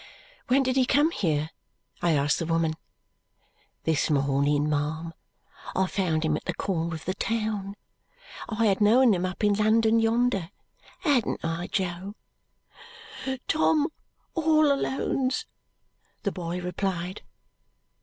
[0.47, 1.51] "When did he come here?"
[2.01, 2.73] I asked the woman.
[3.83, 5.13] "This morning, ma'am,
[5.75, 7.75] I found him at the corner of the town.
[8.49, 10.49] I had known him up in London yonder.
[11.01, 12.15] Hadn't I, Jo?"
[13.47, 13.89] "Tom
[14.33, 15.45] all Alone's,"
[16.23, 17.21] the boy replied.